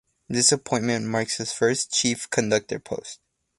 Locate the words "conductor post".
2.31-3.19